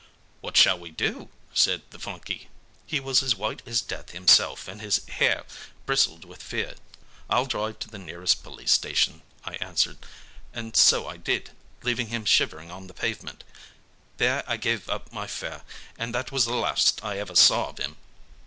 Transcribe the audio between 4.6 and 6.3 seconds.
and his hair bristled